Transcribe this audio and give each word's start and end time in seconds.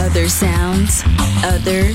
other 0.00 0.28
sounds, 0.28 1.04
other 1.44 1.92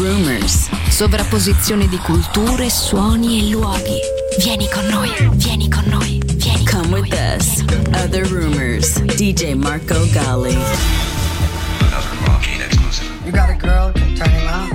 rumors. 0.00 0.68
Sovrapposizione 0.88 1.86
di 1.86 1.96
culture, 1.98 2.68
suoni 2.68 3.40
e 3.40 3.50
luoghi. 3.50 3.98
Vieni 4.38 4.68
con 4.68 4.84
noi, 4.86 5.10
vieni 5.34 5.68
con 5.70 5.84
noi, 5.86 6.20
vieni 6.34 6.64
Come 6.64 6.82
con 6.82 6.92
with 6.92 7.12
noi, 7.12 7.36
us. 7.36 7.64
Other 8.02 8.26
rumors. 8.26 8.98
DJ 9.16 9.54
Marco 9.54 9.94
Gally. 10.12 10.54
Another 10.54 12.16
Rocky 12.26 12.60
exclusive. 12.60 13.08
You 13.24 13.32
got 13.32 13.50
a 13.50 13.54
girl, 13.54 13.92
turn 14.16 14.30
him 14.30 14.48
out. 14.48 14.72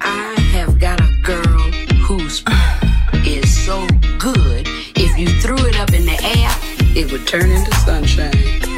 I 0.00 0.40
have 0.52 0.78
got 0.78 1.00
a 1.00 1.10
girl 1.22 1.70
who's 2.06 2.42
is 3.26 3.50
so 3.64 3.84
good. 4.18 4.68
If 4.94 5.18
you 5.18 5.26
threw 5.40 5.58
it 5.66 5.76
up 5.78 5.92
in 5.92 6.06
the 6.06 6.18
air, 6.22 6.50
it 6.94 7.10
would 7.10 7.26
turn 7.26 7.50
into 7.50 7.74
sunshine. 7.84 8.73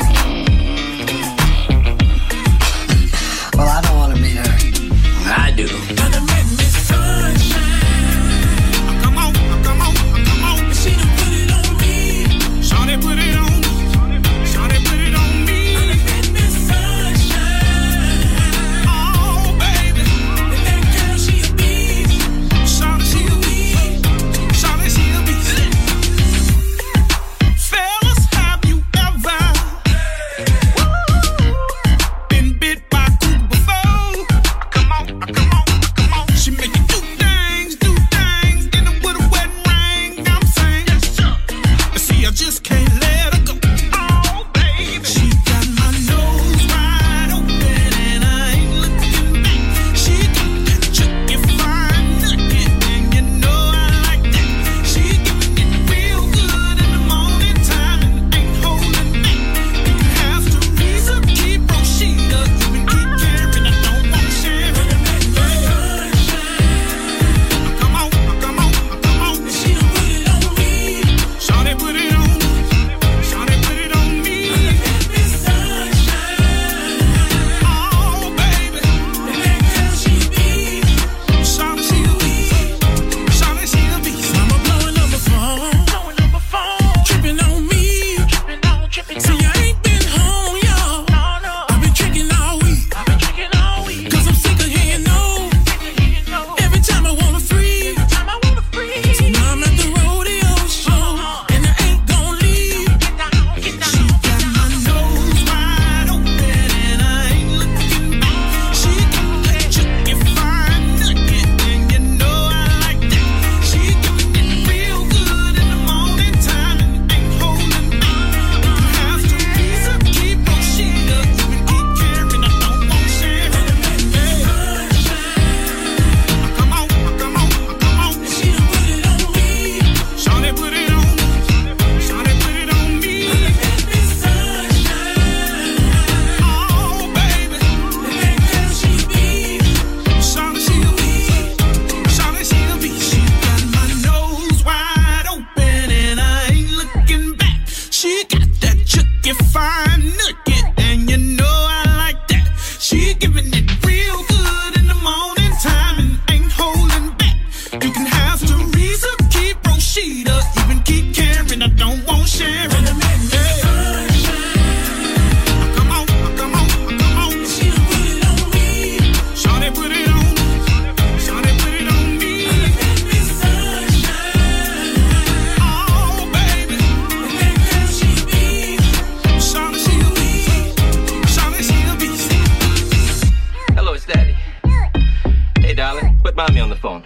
the 186.77 186.83
phone. 186.83 187.03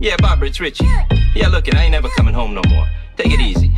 Yeah, 0.00 0.16
Barbara, 0.18 0.48
it's 0.48 0.60
Richie. 0.60 0.86
Yeah, 1.34 1.48
look 1.48 1.72
I 1.74 1.84
ain't 1.84 1.92
never 1.92 2.08
coming 2.10 2.34
home 2.34 2.54
no 2.54 2.62
more. 2.68 2.86
Take 3.16 3.32
it 3.32 3.40
easy. 3.40 3.72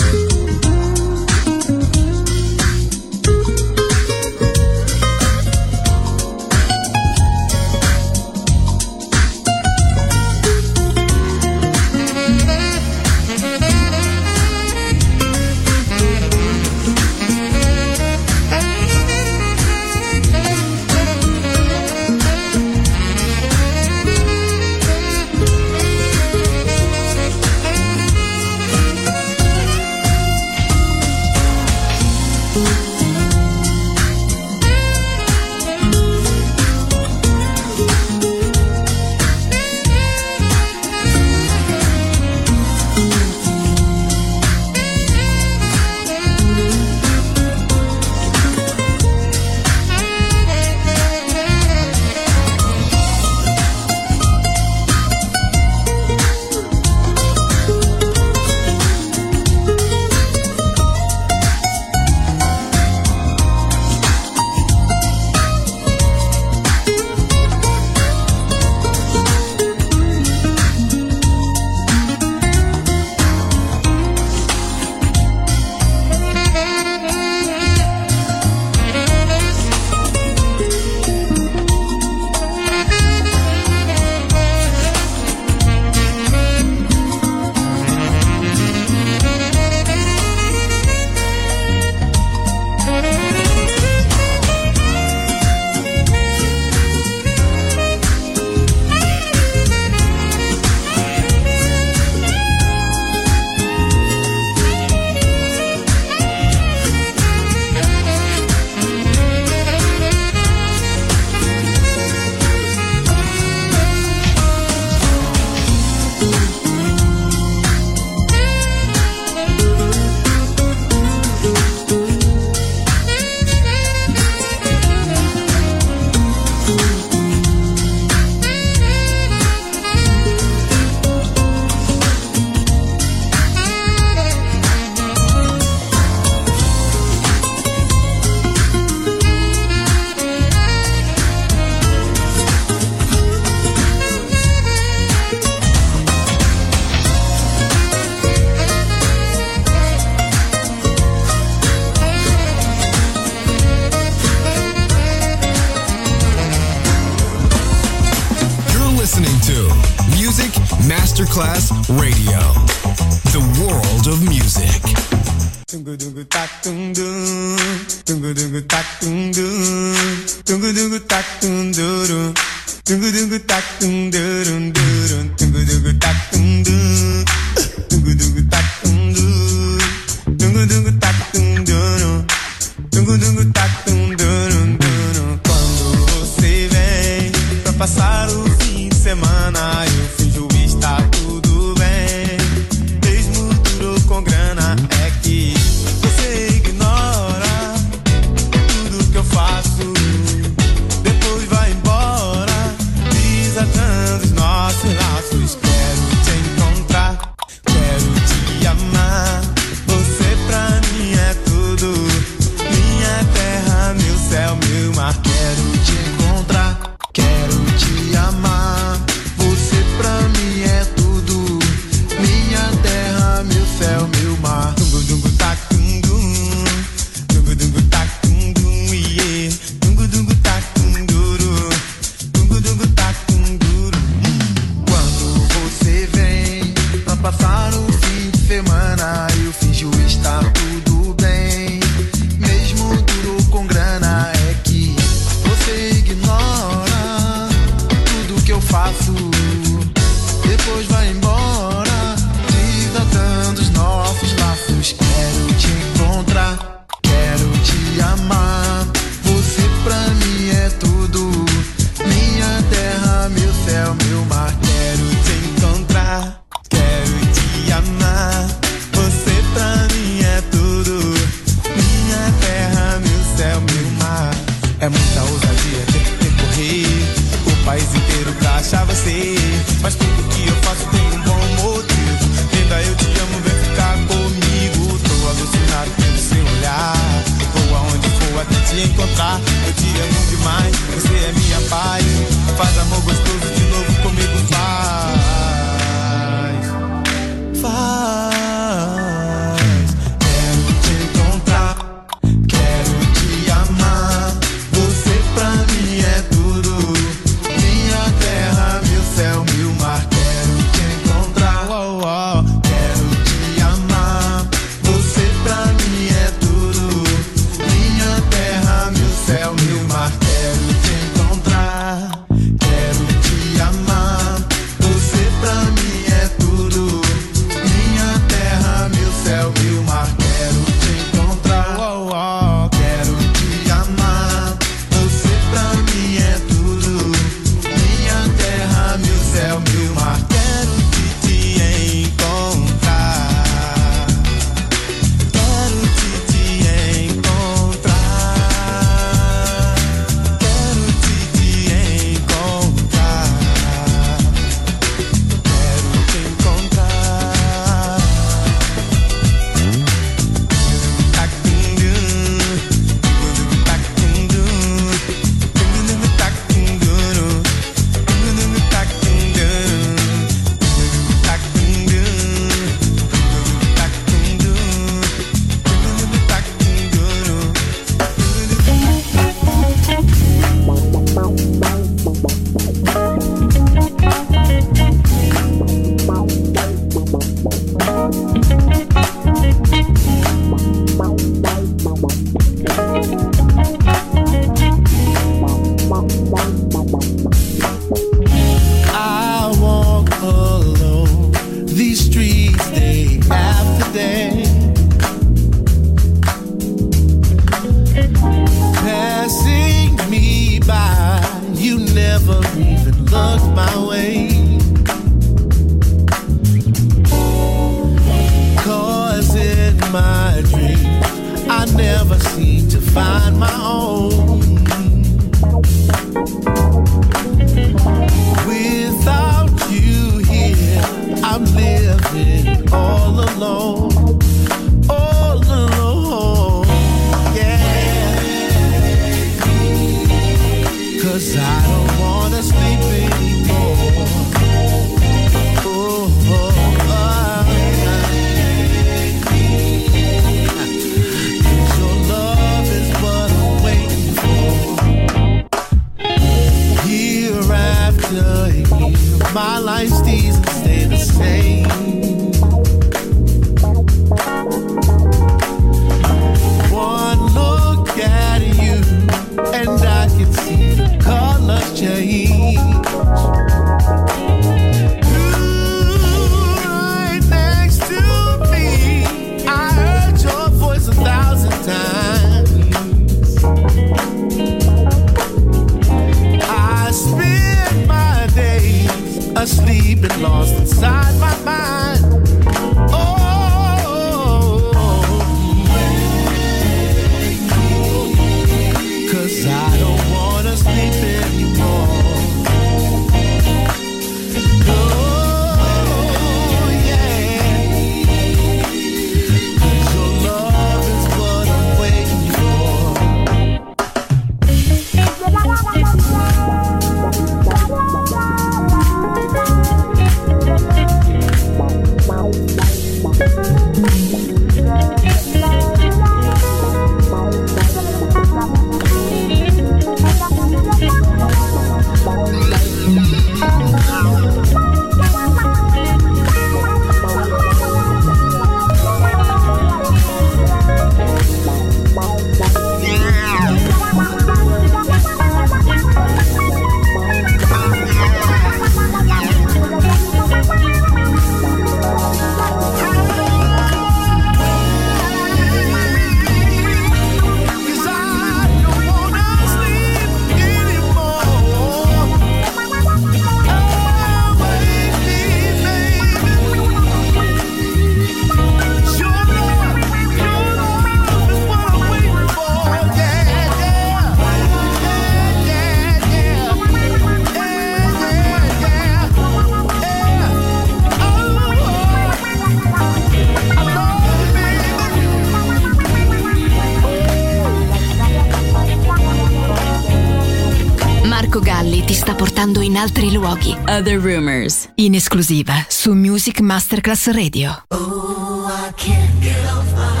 altri 592.81 593.11
luoghi. 593.11 593.55
Other 593.67 593.99
Rumors. 593.99 594.67
In 594.75 594.95
esclusiva 594.95 595.63
su 595.67 595.93
Music 595.93 596.39
Masterclass 596.39 597.11
Radio. 597.11 597.63
Oh, 597.67 598.47
I 598.47 598.73
can't 598.73 599.19
get 599.19 599.37
off 599.51 599.71
my 599.75 600.00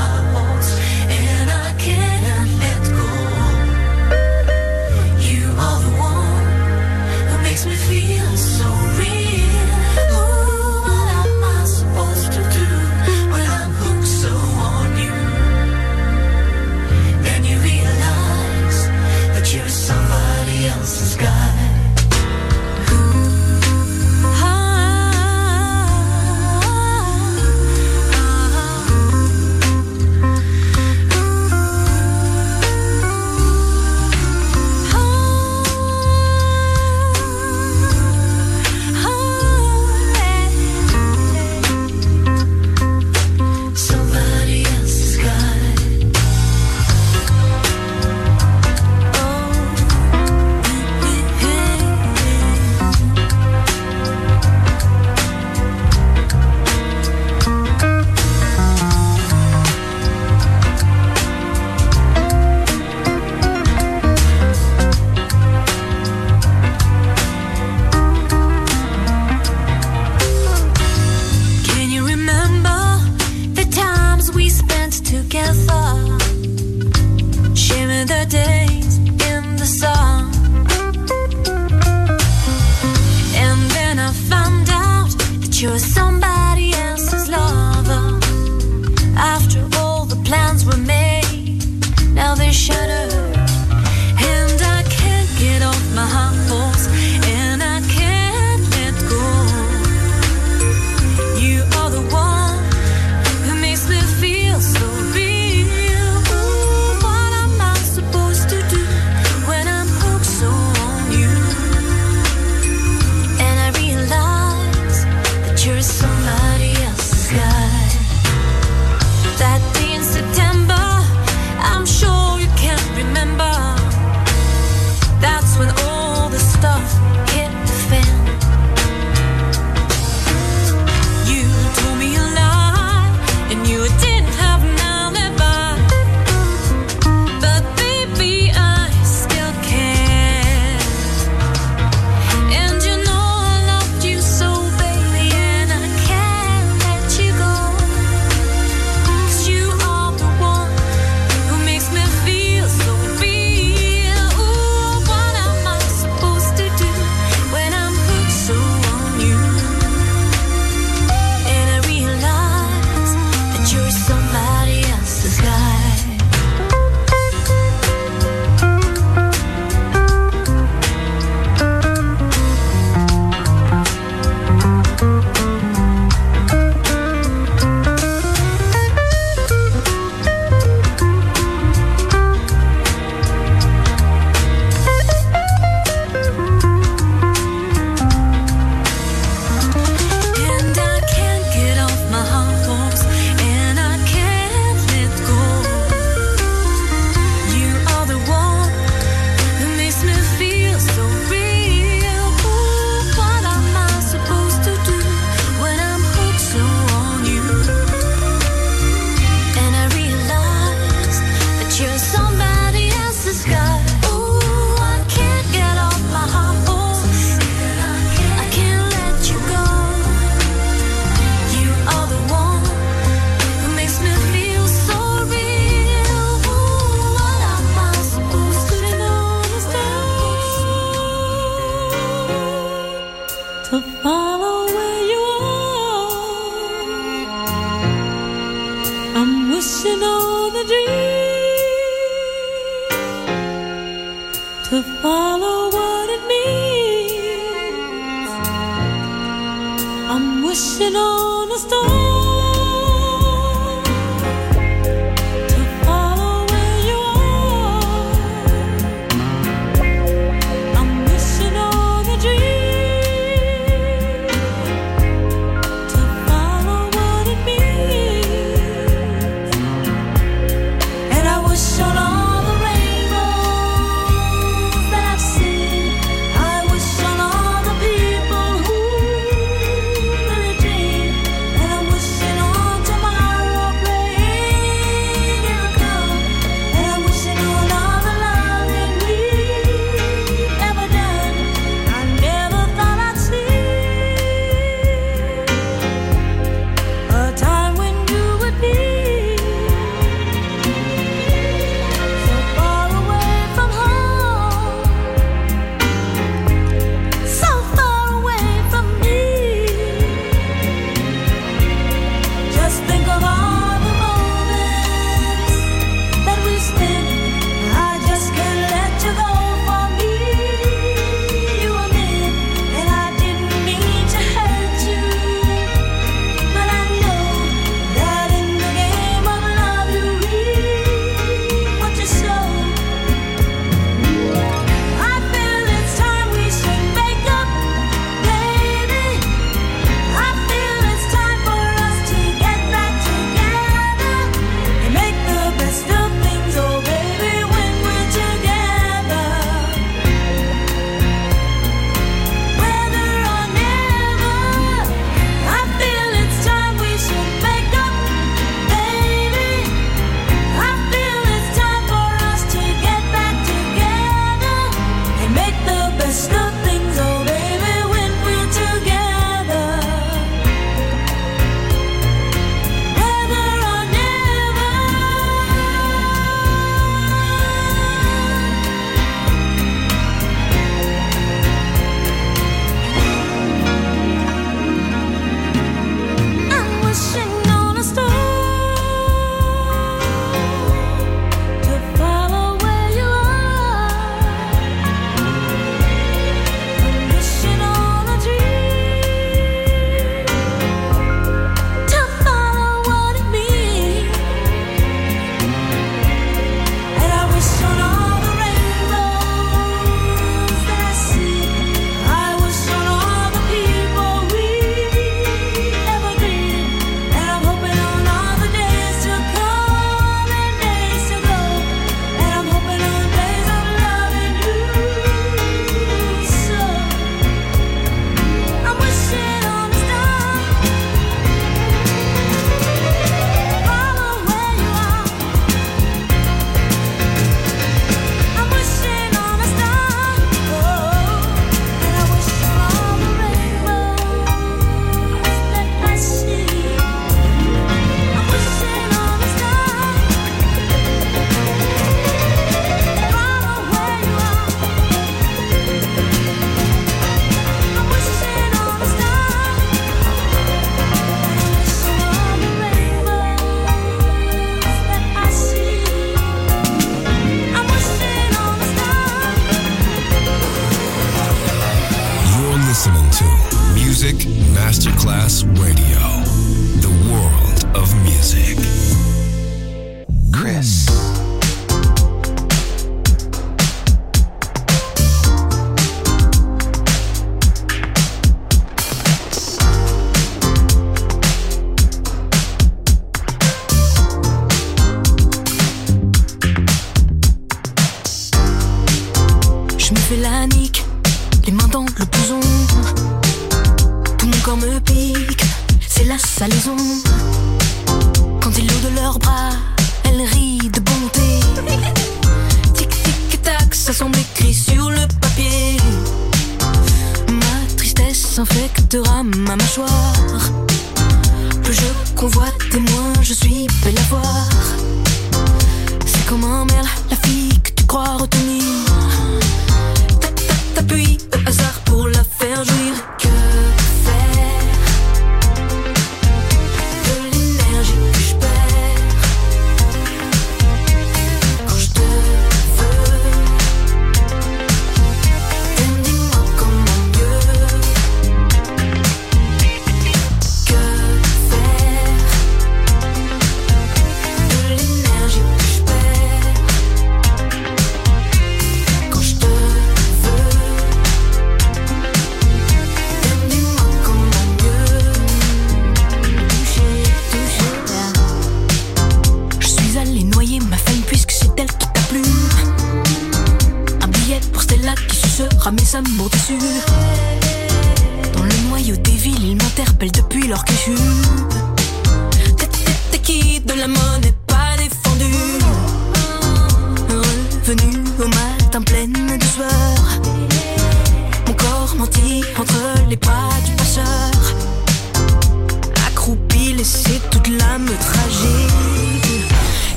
je 523.31 523.35
suis 523.35 523.70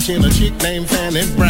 watching 0.00 0.24
a 0.24 0.30
chick 0.30 0.54
named 0.62 0.88
Fanny 0.88 1.26
Brown. 1.36 1.49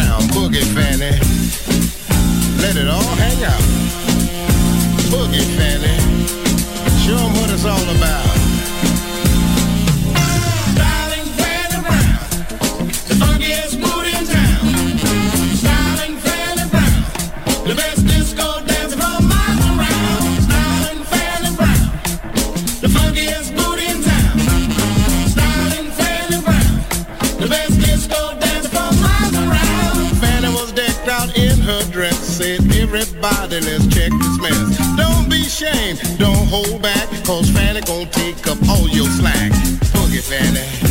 Everybody, 32.93 33.61
let's 33.61 33.87
check 33.87 34.11
this 34.11 34.41
mess. 34.41 34.97
Don't 34.97 35.29
be 35.29 35.43
ashamed, 35.43 36.01
don't 36.19 36.45
hold 36.49 36.81
back, 36.81 37.07
cause 37.23 37.49
Fanny 37.49 37.79
gon' 37.79 38.09
take 38.09 38.45
up 38.47 38.57
all 38.67 38.85
your 38.89 39.07
slack. 39.07 39.53
Boogie 39.93 40.19
Fanny. 40.21 40.90